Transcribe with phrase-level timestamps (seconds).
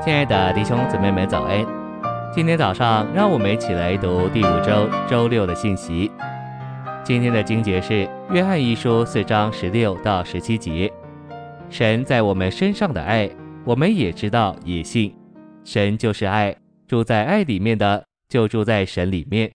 [0.00, 1.66] 亲爱的弟兄姊妹们，早安！
[2.32, 6.10] 今天早上，让我们一起来读第五周周六的信息。
[7.04, 10.90] 今天的经节是《约翰一书》四章十六到十七节。
[11.68, 13.28] 神在我们身上的爱，
[13.64, 15.12] 我们也知道，也信。
[15.64, 19.52] 神就是爱，住在爱里面的，就住在神里面，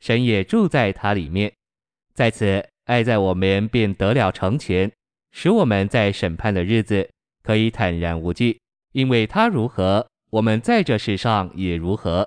[0.00, 1.50] 神也住在他里面。
[2.14, 4.92] 在此，爱在我们便得了成全，
[5.32, 7.08] 使我们在审判的日子
[7.42, 8.58] 可以坦然无惧。
[8.96, 12.26] 因为他如何，我们在这世上也如何。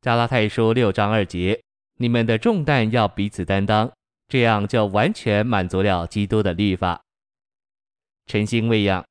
[0.00, 1.62] 加拉太书六章二节，
[1.98, 3.88] 你们的重担要彼此担当，
[4.26, 7.00] 这样就完全满足了基督的律法。
[8.26, 9.06] 晨星喂养，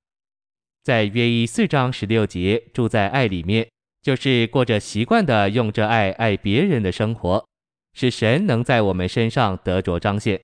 [0.83, 3.65] 在约一四章十六节，住在爱里面，
[4.01, 7.47] 就是过着习惯的用着爱爱别人的生活，
[7.93, 10.43] 使神能在我们身上得着彰显。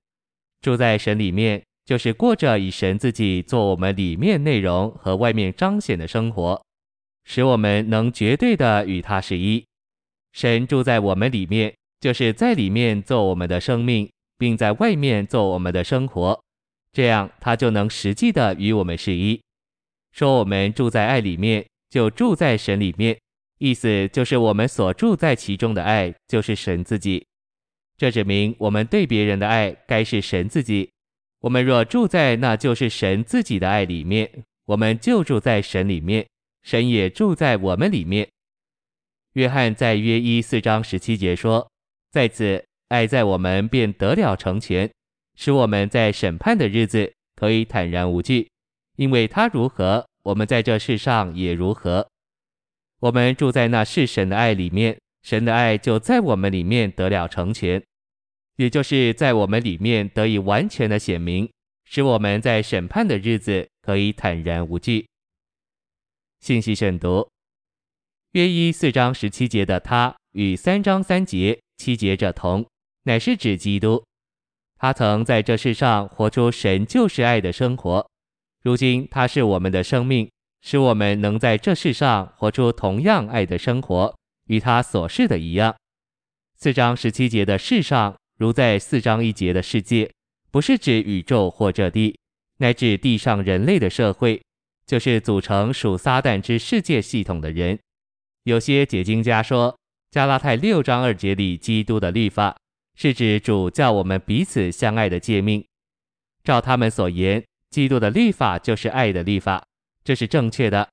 [0.62, 1.62] 住在神里面。
[1.90, 6.64] 就是过着以神自己做我们里面内容和外面彰显的生活，
[7.24, 9.66] 使我们能绝对的与他是一。
[10.32, 16.40] 神住在我们里面，就是在里面做我们的生命，并在外面做我们的生活，
[16.92, 19.42] 这样他就能实际的与我们是一。
[20.12, 23.18] 说我们住在爱里面，就住在神里面，
[23.58, 27.26] 意思就是我们所住在其中的爱就是神自己。
[27.98, 30.92] 这指明我们对别人的爱该是神自己。
[31.42, 34.30] 我们若住在那就是神自己的爱里面，
[34.66, 36.28] 我们就住在神里面，
[36.64, 38.28] 神也住在我们里面。
[39.34, 41.72] 约翰在约一四章十七节说
[42.12, 44.92] ：“在此，爱在我们便得了成全，
[45.36, 48.50] 使我们在审判的日子可以坦然无惧，
[48.98, 52.06] 因为他如何，我们在这世上也如何。
[53.00, 57.82] 我们住在那是神的爱里面，神的爱就在我们里面得了成全。”
[58.60, 61.50] 也就是在我们里面得以完全的显明，
[61.86, 65.08] 使我们在审判的日子可以坦然无惧。
[66.42, 67.26] 信息选读：
[68.34, 72.68] 约一四章十七节的他与三章三节七节者同，
[73.04, 74.04] 乃是指基督。
[74.76, 78.06] 他曾在这世上活出神就是爱的生活，
[78.62, 84.14] 如今他是我们的生命，使我们能在这世上活出同样爱的生活，
[84.48, 85.74] 与他所示的一样。
[86.58, 88.18] 四章十七节的世上。
[88.40, 90.10] 如在四章一节的世界，
[90.50, 92.18] 不是指宇宙或这地，
[92.60, 94.42] 乃指地上人类的社会，
[94.86, 97.78] 就是组成属撒旦之世界系统的人。
[98.44, 99.78] 有些解经家说，
[100.12, 102.56] 加拉太六章二节里基督的律法，
[102.96, 105.62] 是指主叫我们彼此相爱的诫命。
[106.42, 109.62] 照他们所言，基督的律法就是爱的律法，
[110.06, 110.88] 这是正确的。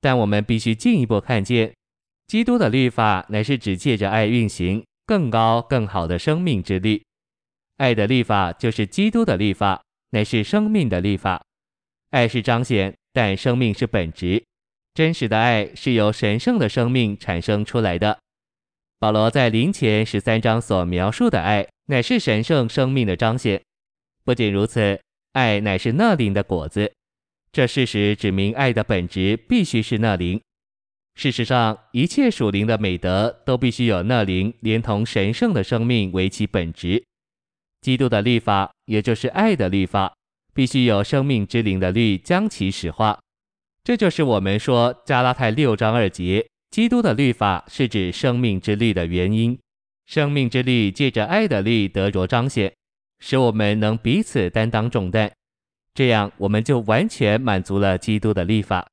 [0.00, 1.74] 但我们必须进一步看见，
[2.28, 4.82] 基督的律法乃是指借着爱运行。
[5.08, 7.02] 更高更好的生命之力，
[7.78, 11.42] 爱的立法就是基督的立法，乃是生命的立法。
[12.10, 14.44] 爱是彰显，但生命是本质。
[14.92, 18.18] 真实的爱是由神圣的生命产生出来的。
[18.98, 23.62] 保罗在林前十三章所描述的爱，乃是神圣生命的彰显。
[24.24, 25.00] 不仅如此，
[25.32, 26.92] 爱乃是那灵的果子。
[27.50, 30.38] 这事实指明爱的本质必须是那灵。
[31.18, 37.04] 事实上，一切属灵的美德都必须有那灵连同神圣的生命为其本质。
[37.80, 40.14] 基督的律法，也就是爱的律法，
[40.54, 43.18] 必须有生命之灵的律将其使化。
[43.82, 49.58] 这就是我们说加拉太六章二节，基督的律法是指生命之律的原因。
[50.06, 52.72] 生命之律借着爱的律得着彰显，
[53.18, 55.32] 使我们能彼此担当重担，
[55.92, 58.86] 这样我们就完全满足了基督的律法。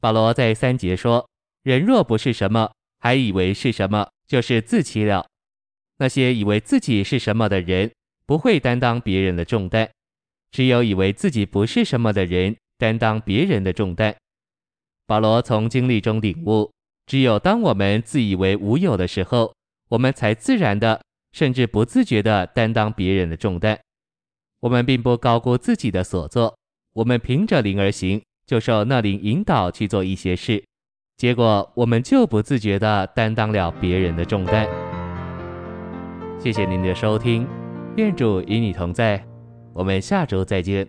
[0.00, 1.28] 保罗在三节说。
[1.62, 5.26] 人若不是什么，还以为是什么，就是自欺了。
[5.98, 7.92] 那些以为自己是什么的人，
[8.26, 9.86] 不会担当别人的重担；
[10.50, 14.16] 只有以为自己不是什么的人，担当别人的重担。
[15.06, 16.72] 保罗从经历中领悟，
[17.06, 19.54] 只有当我们自以为无有的时候，
[19.90, 21.00] 我们才自然的，
[21.30, 23.78] 甚至不自觉的担当别人的重担。
[24.58, 26.56] 我们并不高估自己的所作，
[26.94, 30.64] 我们凭着灵而行，就受那灵引导去做一些事。
[31.22, 34.66] 结果，我们就不自觉地担当了别人的重担。
[36.36, 37.46] 谢谢您的收听，
[37.96, 39.24] 愿主与你同在，
[39.72, 40.84] 我们下周再见。